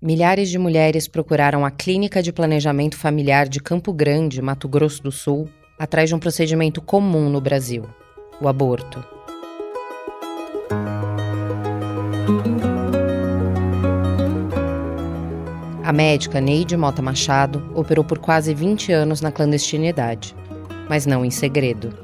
[0.00, 5.10] milhares de mulheres procuraram a Clínica de Planejamento Familiar de Campo Grande, Mato Grosso do
[5.10, 7.84] Sul, atrás de um procedimento comum no Brasil:
[8.40, 9.04] o aborto.
[15.82, 20.36] A médica Neide Mota Machado operou por quase 20 anos na clandestinidade,
[20.88, 21.94] mas não em segredo.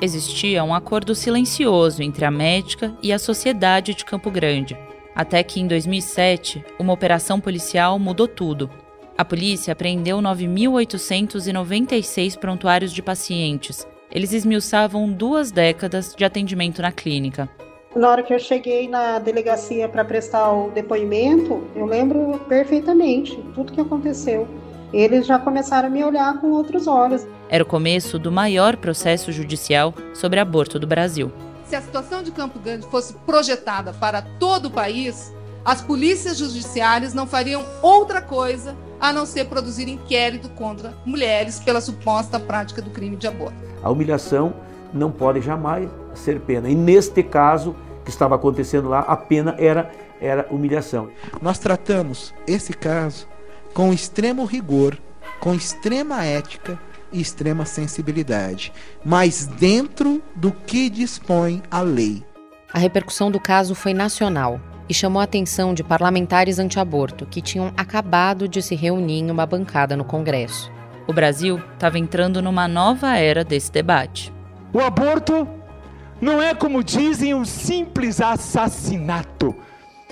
[0.00, 4.76] Existia um acordo silencioso entre a médica e a sociedade de Campo Grande,
[5.14, 8.70] até que em 2007 uma operação policial mudou tudo.
[9.16, 13.86] A polícia apreendeu 9.896 prontuários de pacientes.
[14.10, 17.48] Eles esmiuçavam duas décadas de atendimento na clínica.
[17.94, 23.72] Na hora que eu cheguei na delegacia para prestar o depoimento, eu lembro perfeitamente tudo
[23.72, 24.48] que aconteceu.
[24.92, 27.24] Eles já começaram a me olhar com outros olhos.
[27.48, 31.30] Era o começo do maior processo judicial sobre aborto do Brasil.
[31.64, 37.14] Se a situação de Campo Grande fosse projetada para todo o país, as polícias judiciárias
[37.14, 42.90] não fariam outra coisa a não ser produzir inquérito contra mulheres pela suposta prática do
[42.90, 43.56] crime de aborto.
[43.82, 44.54] A humilhação
[44.92, 46.68] não pode jamais ser pena.
[46.68, 47.74] E neste caso
[48.04, 51.08] que estava acontecendo lá, a pena era, era humilhação.
[51.40, 53.26] Nós tratamos esse caso
[53.72, 54.98] com extremo rigor,
[55.40, 56.78] com extrema ética
[57.14, 58.72] e extrema sensibilidade,
[59.04, 62.22] mas dentro do que dispõe a lei.
[62.72, 67.72] A repercussão do caso foi nacional e chamou a atenção de parlamentares anti-aborto que tinham
[67.76, 70.70] acabado de se reunir em uma bancada no Congresso.
[71.06, 74.32] O Brasil estava entrando numa nova era desse debate.
[74.72, 75.46] O aborto
[76.20, 79.54] não é, como dizem, um simples assassinato.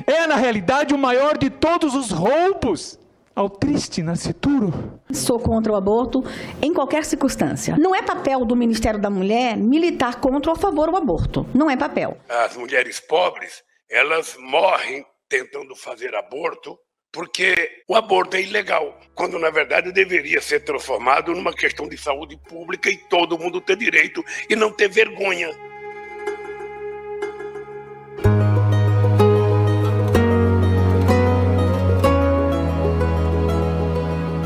[0.07, 2.99] É, na realidade, o maior de todos os roubos
[3.35, 5.01] ao triste nascituro.
[5.13, 6.25] Sou contra o aborto
[6.61, 7.77] em qualquer circunstância.
[7.79, 11.47] Não é papel do Ministério da Mulher militar contra ou a favor do aborto.
[11.55, 12.19] Não é papel.
[12.29, 16.79] As mulheres pobres, elas morrem tentando fazer aborto
[17.13, 22.39] porque o aborto é ilegal, quando na verdade deveria ser transformado numa questão de saúde
[22.49, 25.51] pública e todo mundo ter direito e não ter vergonha.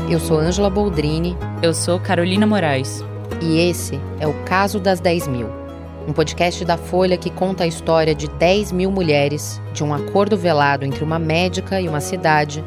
[0.09, 1.37] Eu sou Ângela Boldrini.
[1.61, 3.03] Eu sou Carolina Moraes.
[3.41, 5.67] E esse é o Caso das 10 Mil
[6.07, 10.37] um podcast da Folha que conta a história de 10 mil mulheres, de um acordo
[10.37, 12.63] velado entre uma médica e uma cidade,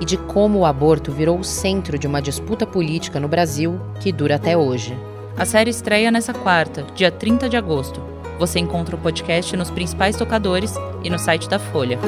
[0.00, 4.10] e de como o aborto virou o centro de uma disputa política no Brasil que
[4.10, 4.98] dura até hoje.
[5.36, 8.02] A série estreia nessa quarta, dia 30 de agosto.
[8.40, 10.74] Você encontra o podcast nos principais tocadores
[11.04, 11.98] e no site da Folha.